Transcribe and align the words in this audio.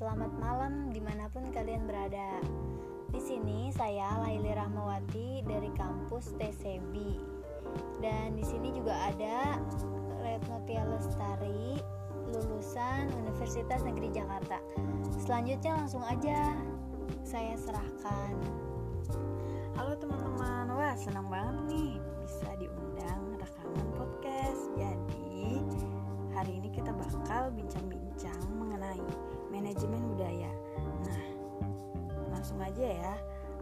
selamat 0.00 0.32
malam 0.40 0.88
di 0.96 1.00
mana 1.04 1.28
pun 1.28 1.44
kalian 1.52 1.84
berada. 1.84 2.40
Di 3.12 3.20
sini 3.20 3.68
saya 3.68 4.16
Laili 4.24 4.48
Rahmawati 4.48 5.44
dari 5.44 5.68
kampus 5.76 6.32
TCB 6.40 7.20
dan 8.00 8.32
di 8.32 8.40
sini 8.40 8.72
juga 8.72 8.96
ada 8.96 9.60
Retno 10.24 10.56
Tia 10.64 10.88
Lestari 10.88 11.76
lulusan 12.32 13.12
Universitas 13.12 13.84
Negeri 13.84 14.08
Jakarta. 14.08 14.56
Selanjutnya 15.20 15.84
langsung 15.84 16.00
aja 16.08 16.56
saya 17.20 17.52
serahkan. 17.60 18.32
Halo 19.76 20.00
teman-teman, 20.00 20.80
wah 20.80 20.96
senang 20.96 21.28
banget 21.28 21.76
nih 21.76 21.92
bisa 22.24 22.48
diundang 22.56 23.36
rekaman 23.36 23.88
podcast. 24.00 24.64
Jadi 24.80 25.60
hari 26.32 26.56
ini 26.56 26.72
kita 26.72 26.88
bakal 26.88 27.52
bincang-bincang 27.52 28.40
mengenai 28.56 29.04
manajemen 29.50 30.00
budaya. 30.14 30.50
Nah, 31.04 31.22
langsung 32.32 32.58
aja 32.62 32.86
ya. 32.86 33.14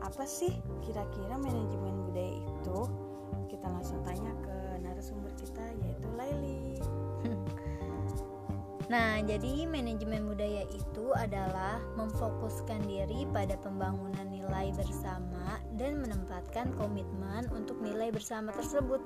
Apa 0.05 0.23
sih 0.29 0.55
kira-kira 0.87 1.35
manajemen 1.35 2.07
budaya 2.07 2.33
itu? 2.39 2.79
Kita 3.51 3.67
langsung 3.67 3.99
tanya 4.07 4.31
ke 4.45 4.57
narasumber 4.85 5.33
kita 5.35 5.65
yaitu 5.83 6.09
Laili. 6.15 6.79
Nah, 8.89 9.21
jadi 9.21 9.69
manajemen 9.69 10.25
budaya 10.25 10.65
itu 10.73 11.13
adalah 11.13 11.77
memfokuskan 12.01 12.89
diri 12.89 13.29
pada 13.37 13.53
pembangunan 13.61 14.25
nilai 14.33 14.73
bersama 14.73 15.61
dan 15.77 16.01
menempatkan 16.01 16.73
komitmen 16.73 17.45
untuk 17.53 17.77
nilai 17.85 18.09
bersama 18.09 18.49
tersebut. 18.57 19.05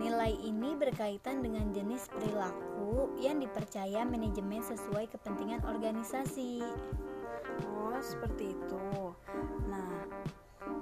Nilai 0.00 0.32
ini 0.40 0.72
berkaitan 0.80 1.44
dengan 1.44 1.76
jenis 1.76 2.08
perilaku 2.08 3.12
yang 3.20 3.36
dipercaya 3.36 4.00
manajemen 4.08 4.64
sesuai 4.64 5.12
kepentingan 5.12 5.60
organisasi. 5.68 6.64
Oh, 7.76 8.00
seperti 8.00 8.56
itu. 8.56 9.12
Nah, 9.68 10.08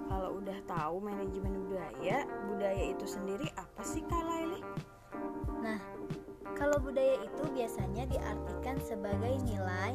kalau 0.07 0.39
udah 0.39 0.59
tahu 0.71 1.03
manajemen 1.03 1.67
budaya, 1.67 2.23
budaya 2.47 2.95
itu 2.95 3.11
sendiri 3.11 3.51
apa 3.59 3.83
sih 3.83 4.07
Kak 4.07 4.23
Laili? 4.23 4.63
Nah, 5.67 5.83
kalau 6.55 6.79
budaya 6.79 7.19
itu 7.19 7.43
biasanya 7.55 8.07
diartikan 8.07 8.79
sebagai 8.83 9.35
nilai, 9.47 9.95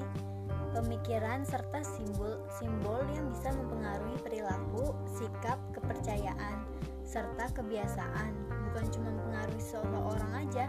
pemikiran 0.73 1.45
serta 1.45 1.83
simbol-simbol 1.85 3.03
yang 3.13 3.29
bisa 3.29 3.51
mempengaruhi 3.53 4.17
perilaku, 4.23 4.95
sikap, 5.05 5.59
kepercayaan, 5.75 6.22
serta 7.13 7.45
kebiasaan. 7.53 8.33
Bukan 8.49 8.85
cuma 8.89 9.13
mempengaruhi 9.13 9.61
seseorang 9.61 10.33
aja 10.33 10.65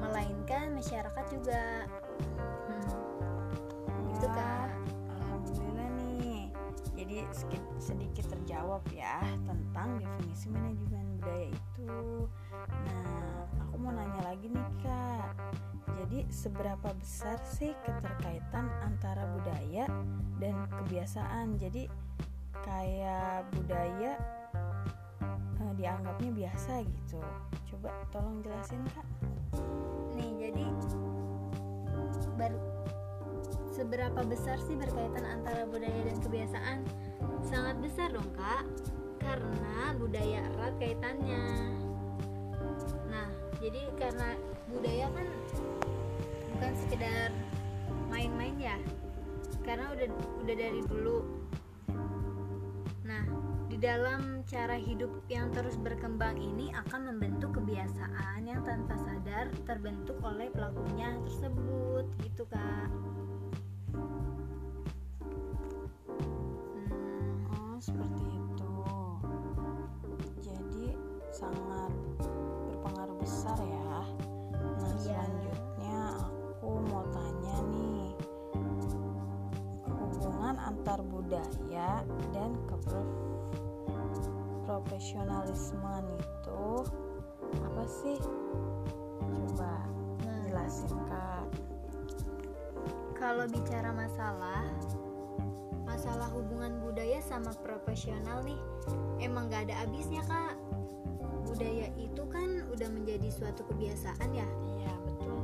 melainkan 0.00 0.72
masyarakat 0.72 1.24
juga. 1.28 1.84
Hmm. 2.72 4.16
itu 4.16 4.26
kak. 4.32 4.72
Alhamdulillah 5.20 5.88
nih. 6.00 6.48
Jadi 6.96 7.16
sedikit 7.76 8.24
terjawab 8.32 8.80
ya 8.96 9.20
tentang 9.44 10.00
definisi 10.00 10.48
manajemen 10.48 11.20
budaya 11.20 11.46
itu. 11.52 11.92
Nah 12.64 13.44
aku 13.68 13.76
mau 13.76 13.92
nanya 13.92 14.24
lagi 14.24 14.48
nih 14.48 14.68
kak. 14.80 15.36
Jadi 16.00 16.24
seberapa 16.32 16.96
besar 16.96 17.36
sih 17.44 17.76
keterkaitan 17.84 18.72
antara 18.80 19.28
budaya 19.36 19.84
dan 20.40 20.64
kebiasaan? 20.80 21.60
Jadi 21.60 21.92
kayak 22.64 23.44
budaya 23.52 24.16
dianggapnya 25.72 26.30
biasa 26.36 26.84
gitu. 26.84 27.20
Coba 27.72 27.90
tolong 28.12 28.44
jelasin 28.44 28.84
kak. 28.92 29.06
Nih 30.12 30.30
jadi 30.36 30.64
ber 32.36 32.52
seberapa 33.74 34.20
besar 34.28 34.60
sih 34.62 34.76
berkaitan 34.76 35.24
antara 35.24 35.64
budaya 35.64 36.00
dan 36.04 36.18
kebiasaan? 36.20 36.78
Sangat 37.48 37.80
besar 37.80 38.12
dong 38.12 38.28
kak 38.36 38.68
karena 39.24 39.96
budaya 39.96 40.44
erat 40.54 40.74
kaitannya. 40.76 41.44
Nah 43.08 43.28
jadi 43.58 43.88
karena 43.96 44.36
budaya 44.68 45.06
kan 45.16 45.26
bukan 46.54 46.72
sekedar 46.76 47.30
main-main 48.12 48.54
ya. 48.60 48.76
Karena 49.64 49.88
udah 49.96 50.08
udah 50.44 50.54
dari 50.54 50.80
dulu 50.84 51.43
dalam 53.84 54.40
cara 54.48 54.80
hidup 54.80 55.12
yang 55.28 55.52
terus 55.52 55.76
berkembang 55.76 56.40
ini 56.40 56.72
akan 56.72 57.12
membentuk 57.12 57.52
kebiasaan 57.60 58.48
yang 58.48 58.64
tanpa 58.64 58.96
sadar 58.96 59.52
terbentuk 59.68 60.16
oleh 60.24 60.48
pelakunya 60.48 61.12
tersebut 61.28 62.08
gitu 62.24 62.48
kak. 62.48 62.88
Hmm, 66.80 67.44
oh 67.52 67.76
seperti 67.76 68.24
itu. 68.24 68.72
Jadi 70.40 70.96
sangat 71.28 71.92
berpengaruh 72.64 73.20
besar 73.20 73.60
ya. 73.60 74.00
Nah 74.64 74.96
iya. 74.96 74.96
selanjutnya 74.96 76.00
aku 76.24 76.80
mau 76.88 77.04
tanya 77.12 77.56
nih. 77.68 78.16
Hubungan 79.92 80.56
antar 80.72 81.04
budaya 81.04 82.00
dan 82.32 82.56
keprof 82.64 83.13
profesionalisme 84.74 86.02
itu 86.18 86.66
apa 87.62 87.84
sih? 87.86 88.18
Coba 89.22 89.86
nah. 90.26 90.42
jelasin 90.50 90.98
kak. 91.06 91.46
Kalau 93.14 93.46
bicara 93.46 93.94
masalah 93.94 94.66
masalah 95.86 96.26
hubungan 96.34 96.82
budaya 96.82 97.22
sama 97.22 97.54
profesional 97.62 98.42
nih 98.42 98.58
emang 99.22 99.46
gak 99.46 99.70
ada 99.70 99.86
habisnya 99.86 100.26
kak. 100.26 100.58
Budaya 101.46 101.86
itu 101.94 102.26
kan 102.26 102.66
udah 102.74 102.90
menjadi 102.90 103.30
suatu 103.30 103.62
kebiasaan 103.70 104.34
ya? 104.34 104.48
Iya 104.74 104.94
betul. 105.06 105.38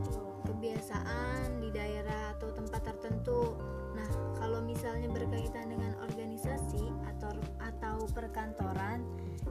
Kebiasaan 0.51 1.63
di 1.63 1.71
daerah 1.71 2.35
atau 2.35 2.51
tempat 2.51 2.83
tertentu. 2.83 3.55
Nah 3.95 4.11
kalau 4.43 4.59
misalnya 4.59 5.07
berkaitan 5.07 5.71
dengan 5.71 5.95
organisasi 6.03 6.20
atau 6.49 7.33
atau 7.61 7.97
perkantoran 8.17 9.05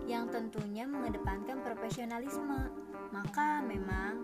yang 0.09 0.29
tentunya 0.33 0.89
mengedepankan 0.89 1.61
profesionalisme. 1.61 2.73
Maka 3.09 3.65
memang 3.65 4.21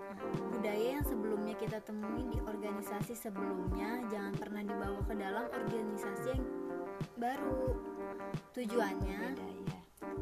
budaya 0.54 1.02
yang 1.02 1.06
sebelumnya 1.06 1.58
kita 1.58 1.82
temui 1.82 2.26
di 2.30 2.38
organisasi 2.38 3.18
sebelumnya 3.18 4.06
jangan 4.14 4.34
pernah 4.38 4.62
dibawa 4.62 5.02
ke 5.10 5.14
dalam 5.18 5.46
organisasi 5.50 6.38
yang 6.38 6.46
baru. 7.18 7.74
Tujuannya 8.54 9.36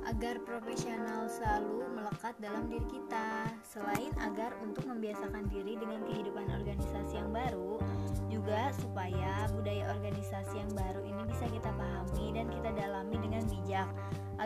agar 0.07 0.35
profesional 0.43 1.27
selalu 1.31 1.87
melekat 1.95 2.35
dalam 2.39 2.67
diri 2.67 2.87
kita. 2.87 3.51
Selain 3.63 4.11
agar 4.19 4.55
untuk 4.63 4.83
membiasakan 4.87 5.47
diri 5.47 5.79
dengan 5.79 6.03
kehidupan 6.07 6.47
organisasi 6.51 7.19
yang 7.19 7.31
baru, 7.31 7.79
juga 8.27 8.71
supaya 8.75 9.47
budaya 9.53 9.93
organisasi 9.95 10.59
yang 10.59 10.71
baru 10.75 11.01
ini 11.07 11.23
bisa 11.29 11.45
kita 11.47 11.71
pahami 11.71 12.32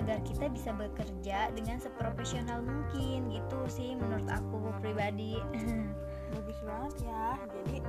agar 0.08 0.24
kita 0.24 0.48
bisa 0.48 0.72
bekerja 0.72 1.52
dengan 1.52 1.84
seprofesional 1.84 2.64
mungkin 2.64 3.28
gitu 3.28 3.60
sih 3.68 3.92
menurut 3.92 4.24
aku 4.32 4.72
pribadi. 4.80 5.36
Bagus 6.32 6.60
banget 6.64 7.12
ya. 7.12 7.36
Jadi 7.52 7.84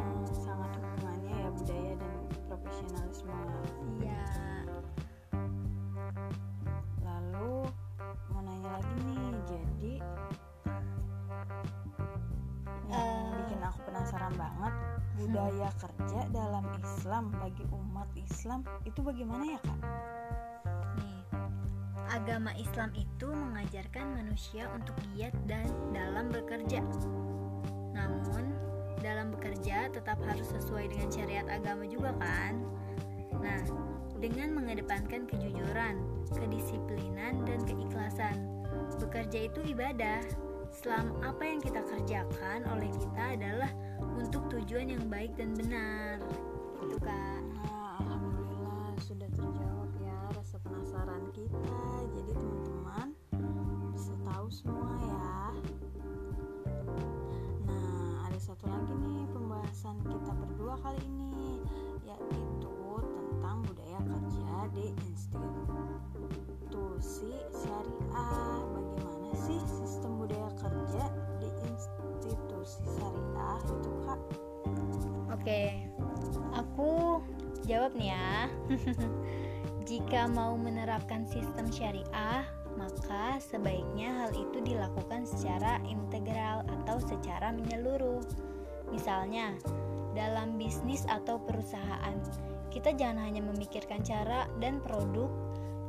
um, 0.00 0.24
sangat 0.32 0.72
hubungannya 0.80 1.34
ya 1.44 1.48
budaya 1.52 1.92
dan 2.00 2.12
profesionalisme. 2.48 3.36
Iya. 4.00 4.24
Lalu 7.04 7.68
mau 8.32 8.40
nanya 8.40 8.80
lagi 8.80 8.96
nih 9.04 9.28
jadi 9.44 9.94
uh, 12.88 13.28
bikin 13.44 13.60
aku 13.60 13.78
penasaran 13.92 14.32
banget. 14.40 14.72
Budaya 15.20 15.68
hmm. 15.68 15.78
kerja 15.84 16.20
dalam 16.32 16.64
Islam 16.80 17.28
bagi 17.36 17.68
umat 17.68 18.08
Islam 18.16 18.64
itu 18.88 19.04
bagaimana 19.04 19.52
ya 19.52 19.60
kak? 19.60 19.80
Agama 22.10 22.50
Islam 22.58 22.90
itu 22.98 23.28
mengajarkan 23.30 24.18
manusia 24.18 24.66
untuk 24.74 24.96
giat 25.14 25.34
dan 25.46 25.68
dalam 25.94 26.32
bekerja. 26.32 26.82
Namun, 27.94 28.50
dalam 29.02 29.34
bekerja 29.34 29.90
tetap 29.90 30.18
harus 30.26 30.48
sesuai 30.50 30.90
dengan 30.90 31.08
syariat 31.10 31.46
agama 31.50 31.86
juga 31.86 32.14
kan? 32.18 32.58
Nah, 33.42 33.62
dengan 34.22 34.54
mengedepankan 34.54 35.26
kejujuran, 35.26 35.98
kedisiplinan, 36.30 37.42
dan 37.42 37.60
keikhlasan. 37.66 38.38
Bekerja 39.02 39.50
itu 39.50 39.60
ibadah. 39.66 40.22
Selama 40.72 41.34
apa 41.34 41.42
yang 41.44 41.60
kita 41.60 41.84
kerjakan 41.84 42.64
oleh 42.72 42.88
kita 42.96 43.36
adalah 43.36 43.68
untuk 44.16 44.48
tujuan 44.48 44.88
yang 44.88 45.04
baik 45.10 45.36
dan 45.36 45.52
benar. 45.52 46.16
Itu 46.80 46.96
kan? 47.02 47.51
Jawab 77.72 77.98
nih 77.98 78.12
ya. 78.14 78.30
Jika 79.90 80.30
mau 80.30 80.54
menerapkan 80.54 81.26
sistem 81.26 81.66
syariah, 81.72 82.46
maka 82.78 83.42
sebaiknya 83.42 84.12
hal 84.22 84.30
itu 84.36 84.62
dilakukan 84.62 85.26
secara 85.26 85.82
integral 85.88 86.62
atau 86.80 87.02
secara 87.02 87.50
menyeluruh. 87.50 88.22
Misalnya, 88.94 89.56
dalam 90.14 90.60
bisnis 90.60 91.02
atau 91.08 91.40
perusahaan, 91.42 92.14
kita 92.70 92.94
jangan 92.94 93.24
hanya 93.24 93.42
memikirkan 93.42 94.04
cara 94.06 94.46
dan 94.62 94.78
produk 94.84 95.28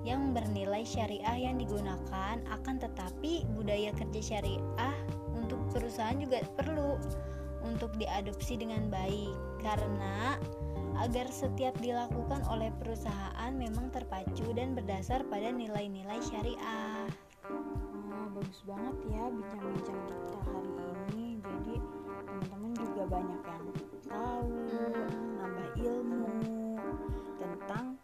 yang 0.03 0.35
bernilai 0.35 0.83
syariah 0.83 1.47
yang 1.47 1.55
digunakan, 1.55 2.41
akan 2.49 2.75
tetapi 2.81 3.47
budaya 3.55 3.93
kerja 3.95 4.35
syariah 4.35 4.97
untuk 5.37 5.59
perusahaan 5.71 6.17
juga 6.17 6.43
perlu 6.59 6.99
untuk 7.65 7.95
diadopsi 7.97 8.59
dengan 8.59 8.91
baik 8.91 9.33
karena 9.63 10.37
agar 11.01 11.25
setiap 11.33 11.73
dilakukan 11.81 12.45
oleh 12.47 12.69
perusahaan 12.77 13.51
memang 13.55 13.89
terpacu 13.89 14.45
dan 14.53 14.77
berdasar 14.77 15.25
pada 15.25 15.49
nilai-nilai 15.49 16.21
syariah. 16.21 17.09
Nah, 18.07 18.27
bagus 18.35 18.61
banget 18.67 18.95
ya 19.09 19.23
bincang-bincang 19.33 19.99
kita 20.05 20.37
hari 20.45 20.71
ini. 21.09 21.25
Jadi 21.41 21.75
teman-teman 22.23 22.71
juga 22.77 23.03
banyak 23.09 23.41
yang 23.41 23.65
tahu, 24.13 24.53
nambah 25.41 25.69
ilmu 25.81 26.29
tentang 27.41 27.97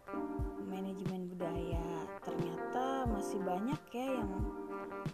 manajemen 0.66 1.30
budaya. 1.30 1.86
Ternyata 2.26 3.06
masih 3.06 3.38
banyak 3.46 3.80
ya 3.94 4.06
yang 4.18 4.32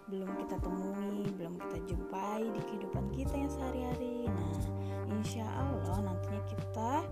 belum 0.09 0.31
kita 0.41 0.57
temui, 0.65 1.29
belum 1.37 1.55
kita 1.61 1.79
jumpai 1.93 2.43
di 2.49 2.61
kehidupan 2.73 3.07
kita 3.13 3.35
yang 3.37 3.53
sehari-hari. 3.53 4.16
Insya 5.27 5.43
Allah 5.59 6.07
nantinya 6.07 6.39
kita 6.47 7.03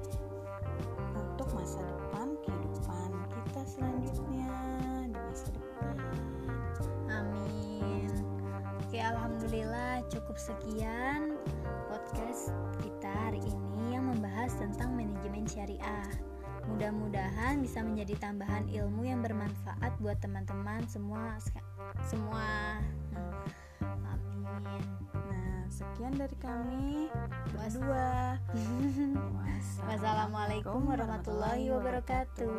untuk 1.19 1.50
masa 1.50 1.82
depan 1.82 2.38
kehidupan 2.46 3.11
kita 3.26 3.62
selanjutnya 3.66 4.55
di 5.11 5.19
masa 5.19 5.50
depan. 5.50 5.96
Amin. 7.11 8.06
Oke, 8.87 9.02
alhamdulillah 9.02 10.06
cukup 10.14 10.38
sekian 10.38 11.43
podcast 11.90 12.55
kita 12.87 13.11
hari 13.11 13.43
ini 13.43 13.99
yang 13.99 14.06
membahas 14.06 14.55
tentang 14.62 14.94
manajemen 14.94 15.50
syariah. 15.50 16.06
Mudah-mudahan 16.70 17.66
bisa 17.66 17.82
menjadi 17.82 18.14
tambahan 18.31 18.70
ilmu 18.70 19.11
yang 19.11 19.26
bermanfaat 19.26 19.90
buat 19.99 20.22
teman-teman 20.22 20.87
semua 20.87 21.43
semua. 22.06 22.78
Amin. 23.82 24.94
Sekian 25.94 26.19
dari 26.19 26.35
kami 26.43 27.06
berdua. 27.55 28.35
Wassalamualaikum 29.87 30.91
warahmatullahi 30.91 31.70
wabarakatuh. 31.70 32.50